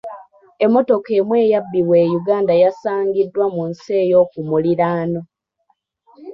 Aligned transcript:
Emmotoka 0.65 1.09
emu 1.19 1.35
yabbibwa 1.53 1.97
e 2.05 2.07
Uganda 2.19 2.53
yasangiddwa 2.63 3.45
mu 3.55 3.63
nsi 3.71 3.89
ey'okumuliraano. 4.01 5.21